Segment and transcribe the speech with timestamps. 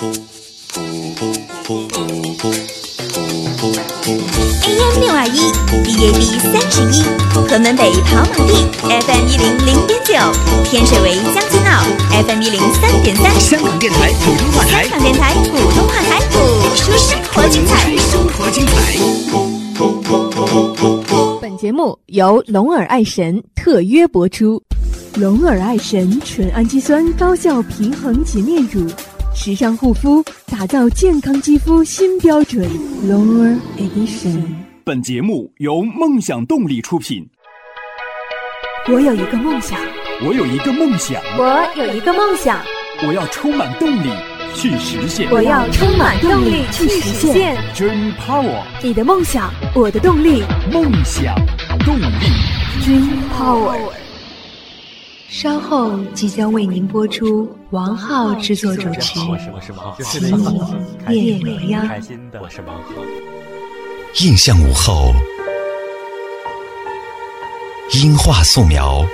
[0.00, 0.08] AM
[4.98, 5.52] 六二一
[5.84, 7.02] ，DAB 三十一，
[7.34, 10.14] 河门北跑马地，FM 一零零点九，
[10.64, 11.84] 天水围将军澳
[12.26, 16.40] ，FM 一零三点三，香港电台普通话台，香港电台普通话台，播
[16.76, 18.72] 出生活精彩，生活精彩。
[21.42, 24.62] 本节目由龙耳爱神特约播出，
[25.16, 28.88] 龙耳爱神纯氨基酸高效平衡洁面乳。
[29.42, 32.62] 时尚护肤，打造健康肌肤新标准。
[33.06, 34.44] Lower Edition。
[34.84, 37.26] 本节目由梦想动力出品。
[38.92, 39.80] 我有一个梦想，
[40.22, 42.60] 我有一个梦想，我有一个梦想，
[43.08, 44.10] 我要充满动力
[44.54, 47.56] 去实现，我要充满动力去实现。
[47.74, 50.42] Dream Power，你的梦想，我的动力。
[50.70, 51.34] 梦想
[51.86, 52.04] 动力
[52.82, 54.09] ，Dream Power。
[55.30, 59.20] 稍后即将为您播出王浩制作主持
[60.02, 61.88] 《奇迷夜未央》。
[62.42, 62.90] 我是王浩。
[64.24, 65.14] 印象午后，
[68.02, 69.06] 音画素描，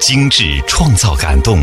[0.00, 1.60] 精致创造感动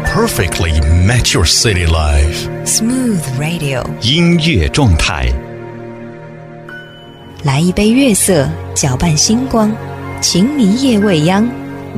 [0.00, 2.48] ，Perfectly match your city life。
[2.64, 5.32] Smooth Radio，音乐状态。
[7.44, 9.70] 来一杯月色，搅拌星光。
[10.28, 11.48] 情迷夜未央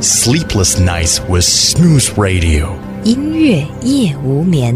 [0.03, 2.69] Sleepless nights with snooze radio，
[3.03, 4.75] 音乐夜无眠。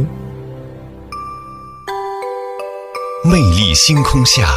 [3.23, 4.48] 魅力星空下，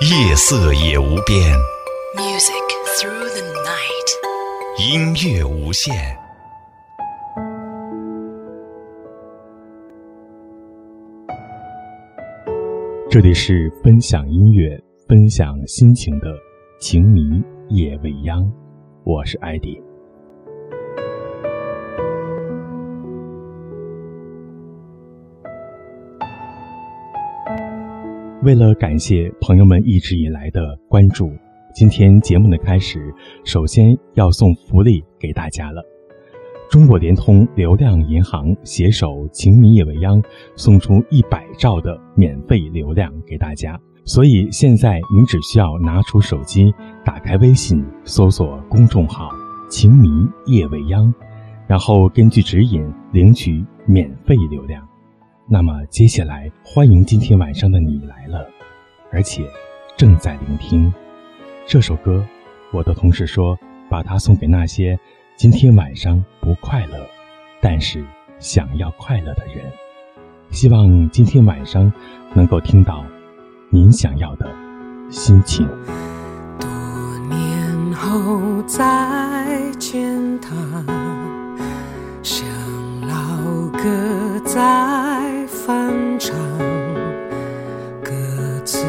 [0.00, 1.52] 夜色也无边。
[2.14, 2.52] Music
[2.96, 4.08] through the night，
[4.78, 6.16] 音乐无限。
[13.10, 16.28] 这里是分享音乐、分享心情的。
[16.80, 18.48] 情迷夜未央，
[19.02, 19.82] 我是艾迪。
[28.44, 31.32] 为了感谢朋友们一直以来的关注，
[31.74, 33.12] 今天节目的开始，
[33.44, 35.82] 首先要送福利给大家了。
[36.70, 40.22] 中国联通流量银行携手情迷夜未央，
[40.54, 43.76] 送出一百兆的免费流量给大家。
[44.08, 46.74] 所以现在您只需要拿出手机，
[47.04, 49.28] 打开微信，搜索公众号
[49.68, 50.08] “情迷
[50.46, 51.12] 夜未央”，
[51.68, 54.82] 然后根据指引领取免费流量。
[55.46, 58.48] 那么接下来，欢迎今天晚上的你来了，
[59.12, 59.44] 而且
[59.94, 60.90] 正在聆听
[61.66, 62.24] 这首歌。
[62.72, 63.58] 我的同事说，
[63.90, 64.98] 把它送给那些
[65.36, 67.06] 今天晚上不快乐，
[67.60, 68.02] 但是
[68.38, 69.66] 想要快乐的人。
[70.50, 71.92] 希望今天晚上
[72.32, 73.04] 能够听到。
[73.70, 74.46] 您想要的
[75.10, 75.68] 心情。
[76.58, 76.68] 多
[77.28, 78.76] 年后再
[79.78, 80.54] 见他，
[82.22, 82.48] 像
[83.02, 86.34] 老歌在翻唱，
[88.02, 88.10] 歌
[88.64, 88.86] 词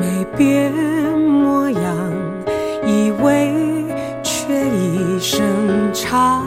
[0.00, 2.12] 没变模样，
[2.86, 3.52] 以为
[4.22, 5.44] 却一声
[5.92, 6.42] 长。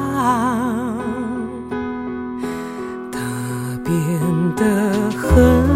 [3.11, 3.19] 他
[3.83, 4.19] 变
[4.55, 5.66] 得很。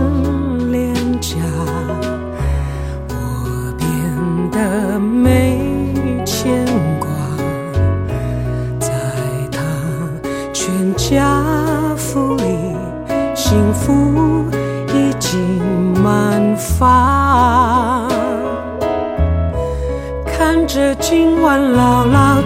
[21.12, 22.42] 今晚牢牢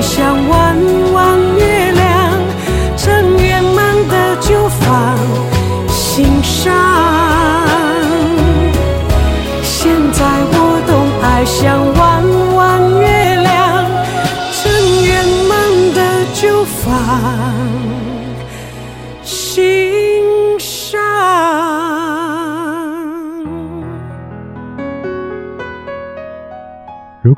[0.00, 0.67] 懂，爱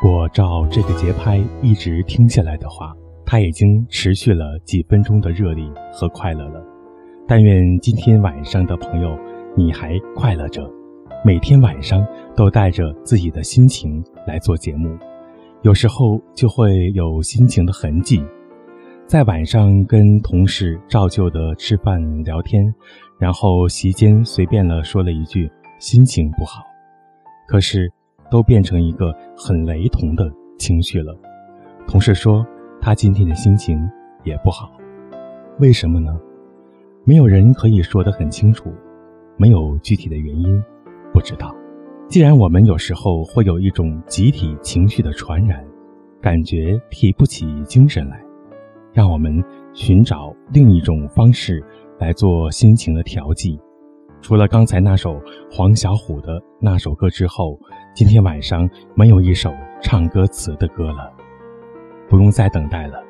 [0.00, 6.64] 果照这个节拍一直听下来的话，它已经持续了几分钟的热力和快乐了。
[7.28, 9.14] 但愿今天晚上的朋友，
[9.54, 10.66] 你还快乐着，
[11.22, 12.02] 每天晚上
[12.34, 14.96] 都带着自己的心情来做节目，
[15.60, 18.24] 有时候就会有心情的痕迹。
[19.06, 22.74] 在晚上跟同事照旧的吃饭聊天，
[23.18, 26.62] 然后席间随便了说了一句心情不好，
[27.46, 27.92] 可是
[28.30, 31.14] 都变成一个很雷同的情绪了。
[31.86, 32.46] 同事说
[32.80, 33.78] 他今天的心情
[34.24, 34.70] 也不好，
[35.58, 36.18] 为什么呢？
[37.04, 38.70] 没有人可以说得很清楚，
[39.36, 40.62] 没有具体的原因，
[41.12, 41.54] 不知道。
[42.08, 45.64] 既然我们有时候会有一种集体情绪的传染，
[46.20, 48.20] 感觉提不起精神来，
[48.92, 49.42] 让我们
[49.72, 51.64] 寻找另一种方式
[51.98, 53.58] 来做心情的调剂。
[54.20, 55.18] 除了刚才那首
[55.50, 57.58] 黄小琥的那首歌之后，
[57.92, 59.52] 今天晚上没有一首
[59.82, 61.12] 唱歌词的歌了，
[62.08, 63.02] 不用再等待了。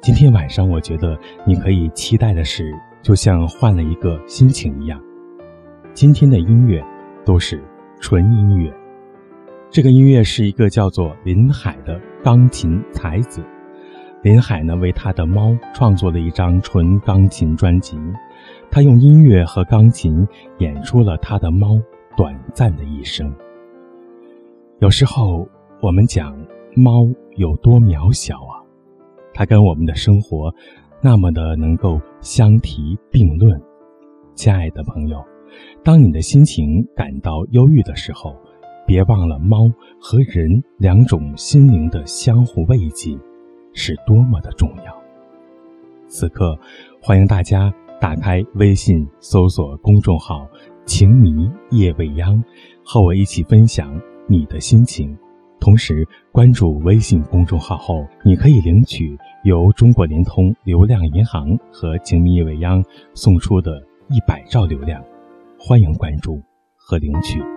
[0.00, 2.72] 今天晚上，我觉得你可以期待的是，
[3.02, 5.02] 就像换了一个心情一样。
[5.92, 6.82] 今天的音乐
[7.24, 7.60] 都是
[7.98, 8.72] 纯音乐，
[9.70, 13.42] 这个音乐是一个叫做林海的钢琴才子。
[14.22, 17.98] 林海呢，为他的猫创作了一张纯钢琴专辑，
[18.70, 20.26] 他用音乐和钢琴
[20.58, 21.80] 演出了他的猫
[22.16, 23.34] 短暂的一生。
[24.78, 25.48] 有时候
[25.80, 26.36] 我们讲
[26.74, 28.60] 猫有多渺小啊，
[29.32, 30.54] 它跟我们的生活
[31.00, 33.58] 那么的能够相提并论。
[34.34, 35.24] 亲爱的朋友，
[35.82, 38.36] 当你的心情感到忧郁的时候，
[38.86, 43.18] 别忘了猫和人两种心灵的相互慰藉
[43.72, 44.94] 是多么的重要。
[46.06, 46.54] 此刻，
[47.00, 50.46] 欢迎大家打开微信，搜索公众号
[50.84, 52.44] “情迷夜未央”，
[52.84, 55.16] 和我一起分享你的心情。
[55.58, 62.84] 同时，关注微信公众号后，你可以领取由中国联通流量银行和情迷未央
[63.14, 65.02] 送出的一百兆流量。
[65.58, 66.40] 欢迎关注
[66.76, 67.55] 和领取。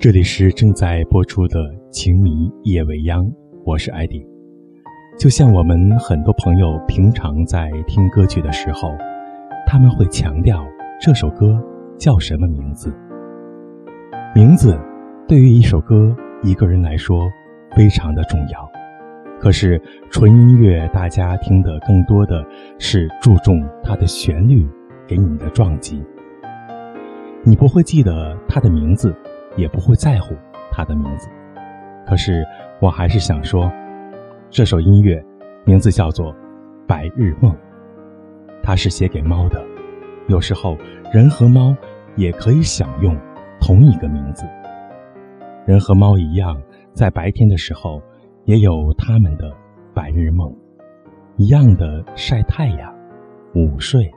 [0.00, 1.58] 这里是正在播出的
[1.90, 3.26] 《情迷夜未央》，
[3.64, 4.24] 我是艾迪。
[5.18, 8.92] 就像我们很多朋友平常在听歌曲的时候，
[9.66, 10.64] 他们会强调
[11.00, 11.60] 这首歌
[11.98, 12.94] 叫什么名字。
[14.36, 14.78] 名字
[15.26, 17.28] 对于一首歌、一个人来说
[17.74, 18.70] 非常的重要。
[19.40, 22.46] 可是纯音乐，大家听的更多的
[22.78, 24.64] 是注重它的旋律
[25.08, 26.00] 给你的撞击。
[27.42, 29.12] 你不会记得它的名字，
[29.58, 30.34] 也不会在乎
[30.72, 31.28] 它的名字。
[32.06, 32.42] 可是
[32.80, 33.70] 我还是想说，
[34.48, 35.22] 这首音乐
[35.66, 36.32] 名字叫做
[36.86, 37.52] 《白日梦》，
[38.62, 39.62] 它是写给猫的。
[40.28, 40.78] 有时候
[41.12, 41.76] 人和猫
[42.16, 43.14] 也可以享用
[43.60, 44.46] 同一个名字。
[45.66, 46.58] 人和猫一样，
[46.94, 48.00] 在白天的时候。
[48.44, 49.54] 也有他们的
[49.92, 50.50] 白日梦，
[51.36, 52.90] 一样的晒太阳、
[53.54, 54.10] 午睡，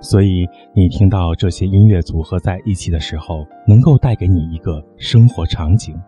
[0.00, 5.98] 所以你听到这些音乐组合在一起的时候，能够带给你一个生活场景，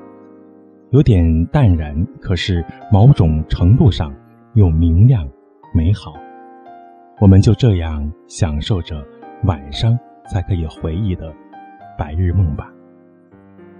[0.90, 4.14] 有点淡然，可是某种程度上
[4.54, 5.28] 又明亮、
[5.74, 6.14] 美好。
[7.20, 9.04] 我们就这样享受着
[9.44, 9.98] 晚上
[10.30, 11.34] 才可以回忆的
[11.98, 12.70] 白日梦吧。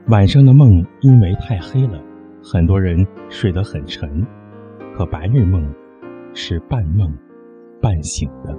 [0.09, 2.03] 晚上的梦因为太黑了。
[2.43, 4.25] 很多人睡得很沉，
[4.97, 5.71] 可白日梦
[6.33, 7.13] 是半梦
[7.83, 8.57] 半醒的。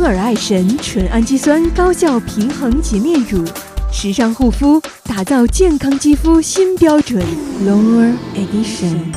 [0.00, 3.44] 龙尔爱神纯氨基酸高效平衡洁面乳，
[3.92, 7.22] 时尚护肤，打造健康肌肤新标准。
[7.66, 9.12] 龙尔 Edition。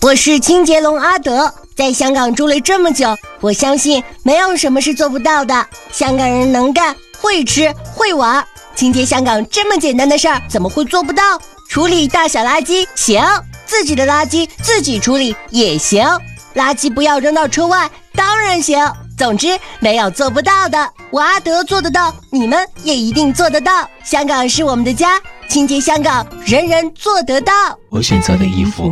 [0.00, 5.66] 我是清洁龙阿德，在香港住了这么久，我相信没有什么是做不到的。
[5.90, 8.46] 香港人能干、会吃、会玩，
[8.76, 11.24] 清洁香港这么简单的事儿，怎么会做不到？
[11.68, 13.20] 处理大小垃圾行，
[13.66, 16.06] 自己的垃圾自己处理也行，
[16.54, 18.78] 垃圾不要扔到车外，当然行。
[19.22, 19.46] 总之，
[19.78, 20.76] 没有做不到的。
[21.12, 23.88] 我阿德做得到，你们也一定做得到。
[24.02, 27.52] 香港是我们的家，清洁香港，人人做得到。
[27.88, 28.90] 我选择的衣服，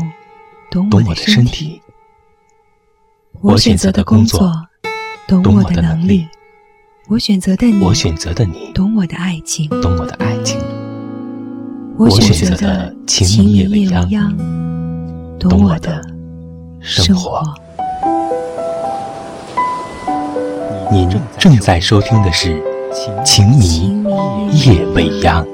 [0.71, 1.81] 懂我的身体；
[3.41, 4.49] 我选择的工作，
[5.27, 6.29] 懂我的能力；
[7.09, 10.61] 我选择的你，我选择的你，懂我的爱情，懂我的爱情；
[11.99, 14.33] 我选择的情夜未央，
[15.41, 16.01] 懂我的
[16.81, 17.43] 生活。
[20.93, 22.61] 您正在收听的是
[23.23, 24.03] 《情迷
[24.65, 25.47] 夜未央》。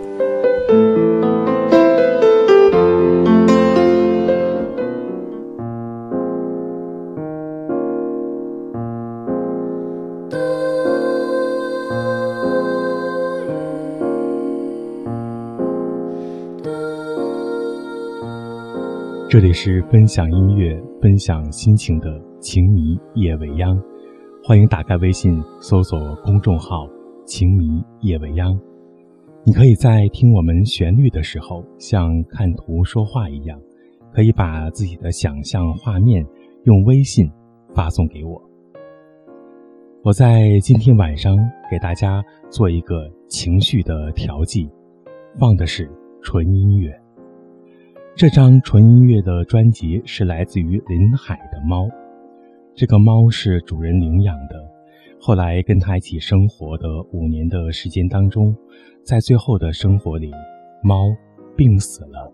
[19.29, 22.09] 这里是分享音乐、分享心情的
[22.41, 23.77] 《情迷夜未央》。
[24.49, 26.89] 欢迎打开微信，搜索公众号
[27.27, 28.57] “情迷夜未央”。
[29.45, 33.61] 你可以在听我们旋律的时候，像看图说话一样，
[34.13, 36.25] 可以把自己的想象画面
[36.63, 37.29] 用微信
[37.75, 38.41] 发送给我。
[40.05, 41.37] 我在今天晚上
[41.69, 44.71] 给大家做一个情绪的调剂，
[45.41, 45.91] 放的是
[46.23, 46.97] 纯音乐。
[48.15, 51.87] 这张纯音乐的专辑是来自于林海的《猫》。
[52.77, 54.71] 这个猫是主人领养的，
[55.19, 58.55] 后来跟他一起生活的五年的时间当中，
[59.03, 60.31] 在最后的生活里，
[60.83, 61.07] 猫
[61.57, 62.31] 病死了。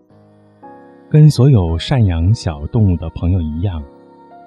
[1.09, 3.81] 跟所有赡养小动物的朋友一样，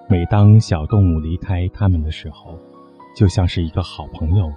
[0.07, 2.59] 每当小动物离开他们的时候，
[3.17, 4.53] 就像是一个好朋友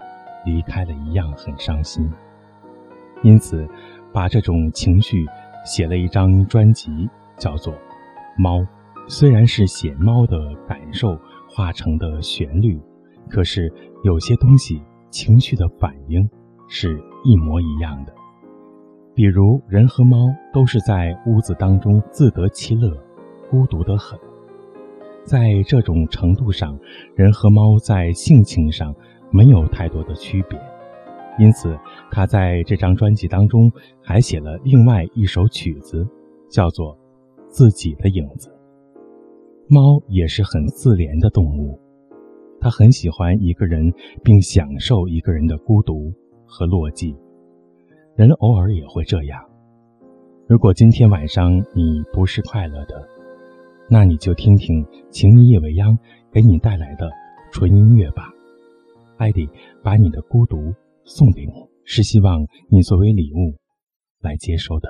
[0.46, 2.12] 离开了一样，很伤心。
[3.24, 3.66] 因此，
[4.12, 5.26] 把这种情绪
[5.64, 7.74] 写了一张专辑，叫做
[8.38, 8.60] 《猫》。
[9.12, 11.18] 虽然是写猫的感受
[11.50, 12.80] 化成的旋律，
[13.28, 13.74] 可是
[14.04, 16.30] 有些东西情绪的反应
[16.68, 18.14] 是一模一样的。
[19.16, 22.96] 比如人和猫都是在屋子当中自得其乐，
[23.50, 24.18] 孤独得很。
[25.26, 26.78] 在这种程度上，
[27.16, 28.96] 人和猫在性情上
[29.32, 30.62] 没有太多的区别。
[31.40, 31.76] 因此，
[32.12, 33.72] 他在这张专辑当中
[34.04, 36.08] 还写了另外一首曲子，
[36.48, 36.96] 叫做
[37.48, 38.50] 《自己的影子》。
[39.70, 41.80] 猫也是很自怜的动物，
[42.60, 46.12] 它很喜欢一个人，并享受一个人的孤独
[46.46, 47.16] 和落寂。
[48.16, 49.40] 人偶尔也会这样。
[50.48, 53.08] 如果今天晚上你不是快乐的，
[53.90, 55.98] 那你就听听情迷夜未央
[56.32, 57.10] 给你带来的
[57.52, 58.30] 纯音乐吧。
[59.18, 59.48] 艾迪
[59.84, 60.74] 把你的孤独。
[61.06, 61.54] 送给你，
[61.86, 63.58] 是希望你作为礼物
[64.22, 64.88] 来接收的。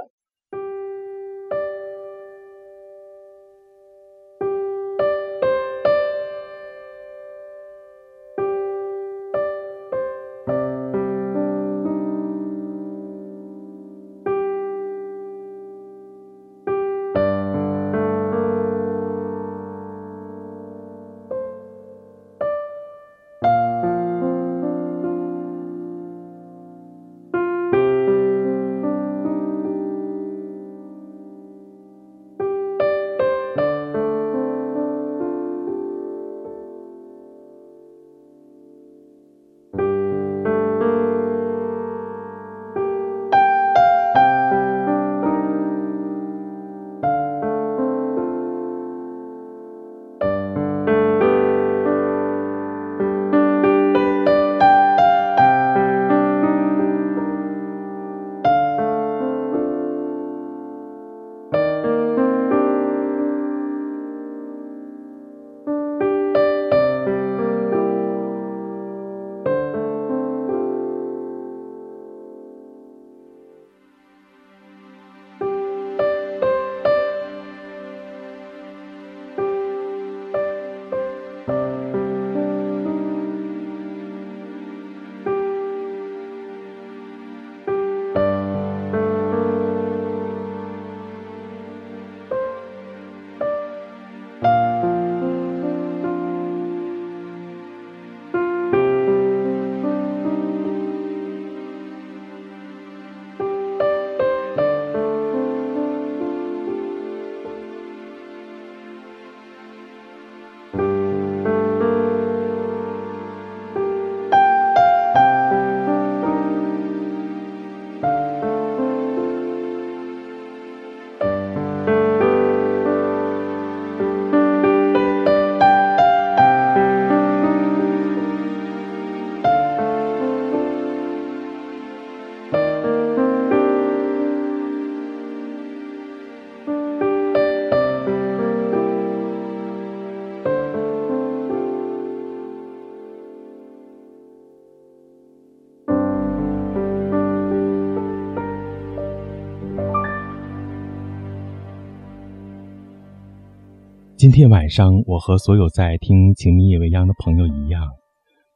[154.29, 157.81] 今天晚上，我和所有在听《情迷夜未央》的朋友一样，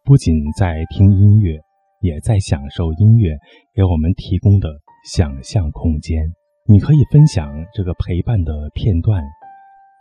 [0.03, 1.57] 不仅在听音乐，
[1.99, 3.35] 也在享受音乐
[3.73, 4.69] 给我们提供的
[5.09, 6.31] 想象空间。
[6.67, 9.19] 你可以分享这个陪伴的片段，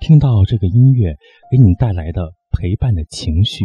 [0.03, 1.17] 听到这个音乐
[1.51, 3.65] 给你带来的陪伴的情绪。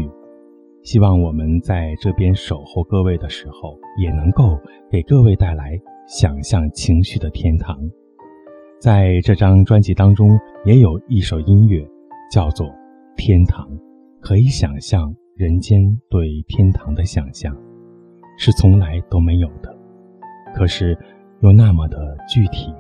[0.85, 4.57] 希望我们在这边守候各位的时候，也能够
[4.89, 7.77] 给各位带来想象情绪的天堂。
[8.79, 11.85] 在这张专辑当中，也有一首音乐，
[12.29, 12.67] 叫做
[13.15, 13.67] 《天堂》，
[14.19, 17.55] 可以想象人间对天堂的想象，
[18.37, 19.75] 是从来都没有的，
[20.53, 20.97] 可是
[21.41, 22.73] 又那么的具体，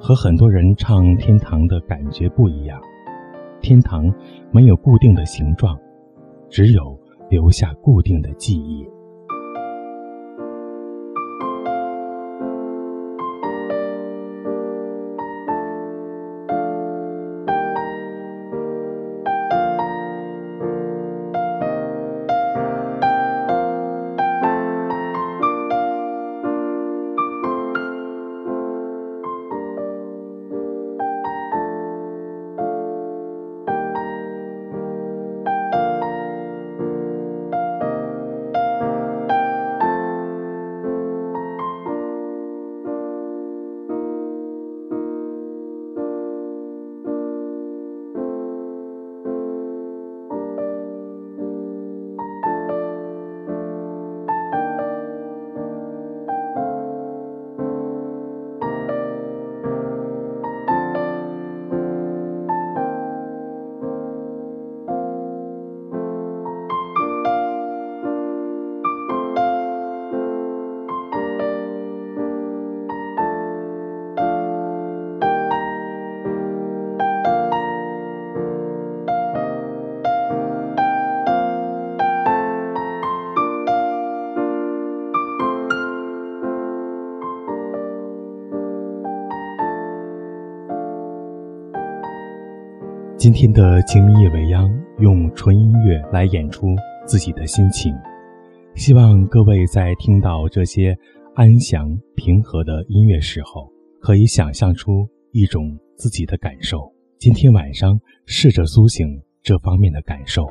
[0.00, 2.80] 和很多人唱天堂的感觉不一样。
[3.60, 4.12] 天堂
[4.50, 5.78] 没有固定的形状，
[6.50, 6.98] 只有
[7.30, 8.86] 留下固定的记忆。
[93.24, 97.90] 今天的《情迷夜未央》用纯音乐来演出自己的心情，
[98.74, 100.94] 希望各位在听到这些
[101.34, 103.66] 安详平和的音乐时候，
[103.98, 106.92] 可以想象出一种自己的感受。
[107.18, 110.46] 今天晚上试着苏醒这方面的感受，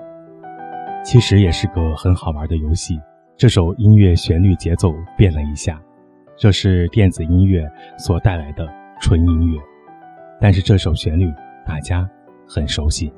[1.06, 3.00] 其实也是个很好玩的游戏。
[3.38, 5.80] 这首音乐旋律节奏变了一下，
[6.36, 8.68] 这是电子音乐所带来的
[9.00, 9.62] 纯音乐，
[10.42, 11.32] 但是这首旋律
[11.68, 12.10] 大家。
[12.48, 13.12] 很熟悉。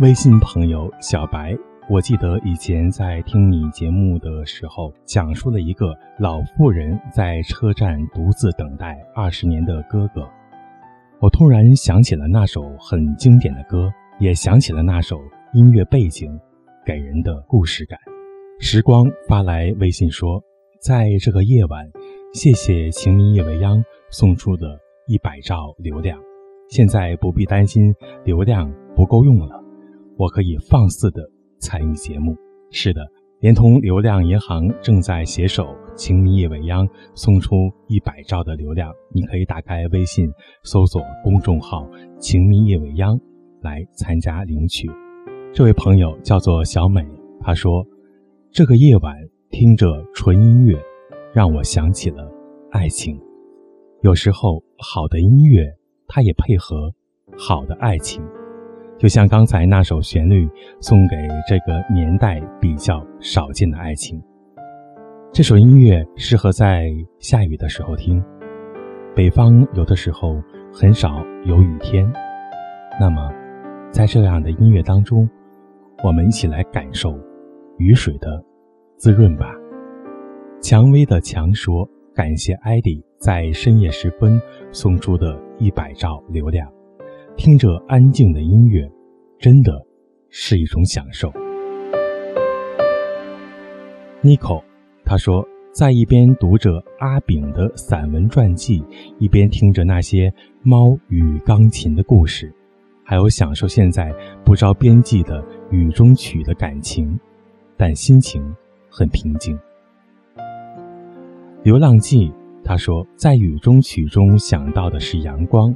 [0.00, 1.56] 微信朋友小白，
[1.90, 10.28] 我记得以前在听你节目的时候，讲述了一个老妇人在车站独自等待二十年的哥哥。
[11.20, 15.18] 我突然想起了那首很经典的歌，也想起了那首
[15.52, 16.38] 音乐背景
[16.86, 17.98] 给人的故事感。
[18.60, 20.40] 时光发来微信说，
[20.80, 21.90] 在这个夜晚，
[22.32, 23.82] 谢谢情迷夜未央。
[24.10, 26.18] 送出的一百兆流量，
[26.70, 29.62] 现在不必担心流量不够用了，
[30.16, 32.34] 我可以放肆的参与节目。
[32.70, 33.06] 是的，
[33.40, 41.86] 联通流量银行正在携手“情迷夜未央”送出一百兆的流量，你可以打开微信搜索公众号
[42.18, 43.20] “情迷夜未央”
[43.60, 44.88] 来参加领取。
[45.52, 47.06] 这位朋友叫做小美，
[47.40, 47.86] 她说
[48.50, 49.14] ：“这个夜晚
[49.50, 50.82] 听着纯音乐，
[51.32, 52.30] 让我想起了
[52.70, 53.20] 爱情。”
[54.02, 55.66] 有时候，好的音乐
[56.06, 56.94] 它也配合
[57.36, 58.22] 好的爱情，
[58.96, 60.48] 就像刚才那首旋律
[60.80, 61.16] 送给
[61.48, 64.22] 这个年代比较少见的爱情。
[65.32, 68.22] 这首音乐适合在下雨的时候听，
[69.16, 70.40] 北方有的时候
[70.72, 72.10] 很少有雨天，
[73.00, 73.30] 那么
[73.90, 75.28] 在这样的音乐当中，
[76.04, 77.18] 我们一起来感受
[77.78, 78.42] 雨水的
[78.96, 79.52] 滋润吧。
[80.60, 81.88] 蔷薇的蔷说。
[82.14, 84.42] 感谢艾迪在深夜时分
[84.72, 86.68] 送出的一百兆流量，
[87.36, 88.90] 听着安静的音乐，
[89.38, 89.80] 真的
[90.28, 91.32] 是一种享受。
[94.20, 94.64] Nico，
[95.04, 98.82] 他说，在一边读着阿炳的散文传记，
[99.20, 102.52] 一边听着那些猫与钢琴的故事，
[103.04, 104.12] 还有享受现在
[104.44, 105.40] 不着边际的
[105.70, 107.16] 雨中曲的感情，
[107.76, 108.42] 但心情
[108.90, 109.56] 很平静。
[111.68, 112.32] 流浪记，
[112.64, 115.70] 他说，在雨中曲中想到的是阳光。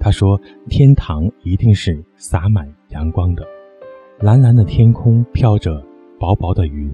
[0.00, 3.44] 他说，天堂一定是洒满阳光的，
[4.20, 5.84] 蓝蓝的天空飘着
[6.18, 6.90] 薄薄的云，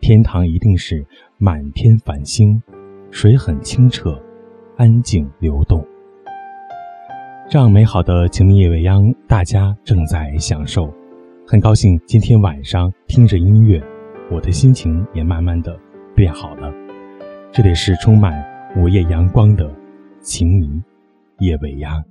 [0.00, 1.04] 天堂一定是
[1.36, 2.62] 满天繁星，
[3.10, 4.18] 水很清澈，
[4.78, 5.86] 安静流动。
[7.50, 10.90] 这样美好的情迷夜未央，大家正在享受，
[11.46, 13.78] 很高兴今天晚上听着音乐，
[14.30, 15.78] 我的心情也慢慢的
[16.14, 16.87] 变好了。
[17.50, 18.32] 这里是充满
[18.76, 19.68] 午夜阳光的
[20.20, 20.80] 情迷
[21.38, 22.04] 夜未央。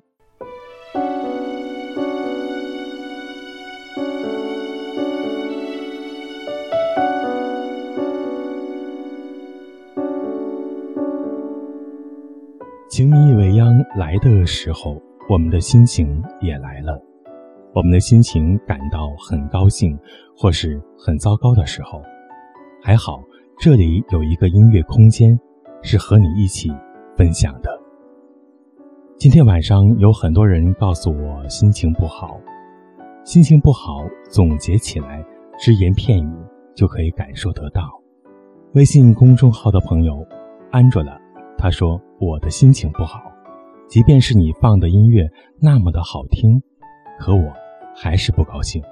[12.89, 16.99] 情迷夜未央来的时候，我们的心情也来了。
[17.73, 19.97] 我们的心情感到很高兴，
[20.35, 22.01] 或是很糟糕的时候，
[22.83, 23.23] 还好。
[23.59, 25.37] 这里有一个音乐空间，
[25.81, 26.71] 是和你一起
[27.15, 27.81] 分享的。
[29.17, 32.39] 今天晚上有很多人告诉我心情不好，
[33.25, 35.25] 心情不好，总结起来
[35.57, 36.31] 只言片语
[36.75, 37.81] 就可以感受得到。
[38.75, 40.23] 微信公众号的朋友
[40.69, 41.19] 安卓了，
[41.57, 43.19] 他说我的心情不好，
[43.89, 45.27] 即便是你放的音乐
[45.59, 46.61] 那么的好听，
[47.19, 47.51] 可我
[47.95, 48.83] 还是不高兴。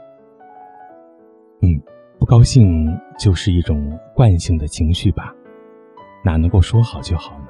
[1.62, 1.80] 嗯。
[2.25, 5.31] 不高兴就是一种惯性的情绪吧，
[6.23, 7.49] 哪能够说好就好呢？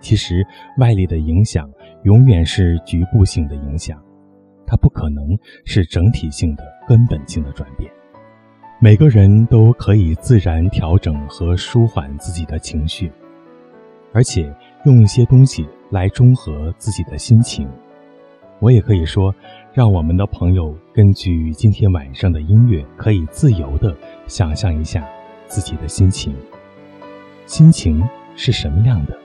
[0.00, 1.68] 其实外力的影响
[2.04, 4.00] 永远是局部性的影响，
[4.64, 7.90] 它不可能是整体性的、根本性的转变。
[8.78, 13.10] 每个人都可以自然调整和舒缓自己的情绪，
[14.12, 17.68] 而且用一些东西来中和自己的心情。
[18.60, 19.34] 我也可以说。
[19.74, 23.94] 让我们的朋友根据今天晚上的音乐，可以自由的
[24.26, 25.06] 想象一下
[25.46, 26.34] 自己的心情。
[27.46, 28.02] 心情
[28.34, 29.16] 是什么样的？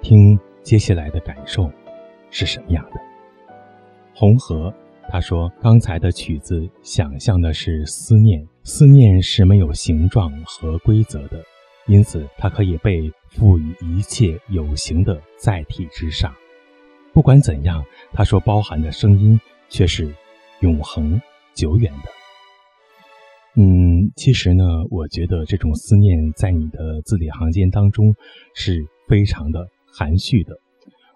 [0.00, 1.70] 听接下来的感受
[2.30, 3.00] 是什么样的？
[4.14, 4.72] 红河
[5.10, 11.44] 他说：“刚才的曲子想象的是思念，思念是没有形状和规则的，
[11.86, 16.32] 因此它可以被赋予一切有形的载体之上。”
[17.14, 20.12] 不管怎样，他所包含的声音却是
[20.60, 21.20] 永恒、
[21.54, 23.62] 久远的。
[23.62, 28.12] 嗯，其实呢，我觉得这种思念在你的字里行间当中
[28.52, 30.52] 是非常的含蓄的。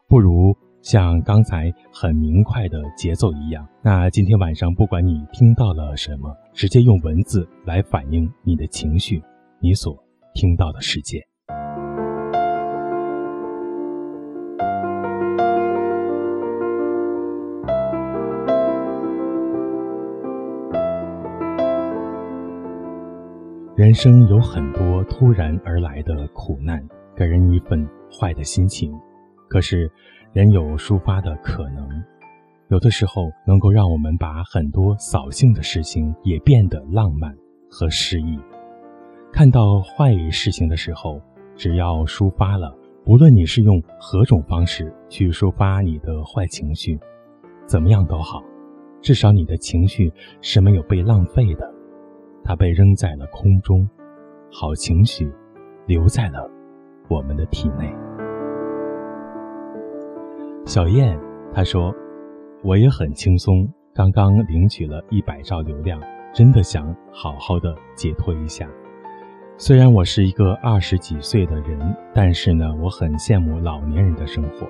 [0.06, 3.68] 不如像刚才很明快的节奏一样。
[3.82, 9.20] 那今天晚上，不管你听到了什么，直接用文字来反映你的情绪，
[9.61, 10.00] 你所
[10.32, 11.28] 听到的世界。
[23.79, 28.93] 人生有很多突然而来的苦难，给人一份坏的心情。
[29.49, 29.88] 可是，
[30.33, 31.88] 人有抒发的可能，
[32.71, 37.33] 有的时候能够让我们把很多扫兴的事情也变得浪漫
[37.71, 38.37] 和诗意。
[39.33, 41.23] 看到坏事情的时候，
[41.55, 46.99] 只要抒发了，无论你是用何种方式去抒发你的坏情绪，
[47.64, 48.43] 怎么样都好，
[49.01, 51.78] 至少你的情绪是没有被浪费的。
[52.48, 53.87] 它被扔在了空中，
[54.50, 55.30] 好情绪
[55.84, 56.50] 留在了
[57.06, 57.94] 我们的体内。
[60.64, 61.20] 小燕
[61.52, 61.94] 她说
[62.64, 66.00] ：“我也很轻松，刚刚领取了一百兆流量，
[66.32, 68.66] 真的想好好的解脱一下。
[69.58, 71.78] 虽然我是一个二十几岁的人，
[72.14, 74.66] 但是呢，我很羡慕老年人的生活。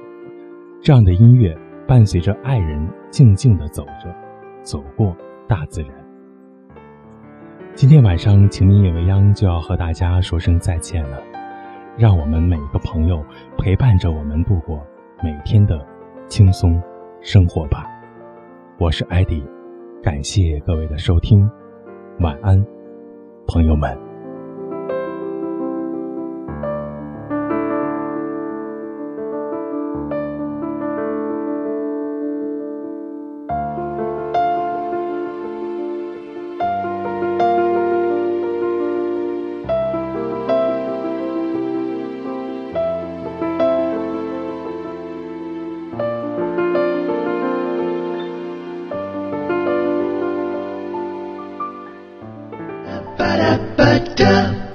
[0.83, 4.13] 这样的音乐伴随着爱人静静的走着，
[4.65, 5.93] 走过大自然。”
[7.79, 11.23] 今天晚上，晴明夜未央就要和大家说声再见了。
[11.97, 13.25] 让我们每一个朋友
[13.57, 14.85] 陪伴着我们度过
[15.23, 15.87] 每天的
[16.27, 16.83] 轻松
[17.21, 17.87] 生活吧。
[18.81, 19.45] 我是艾迪，
[20.03, 21.49] 感谢各位的收听，
[22.19, 22.67] 晚安，
[23.47, 24.08] 朋友们。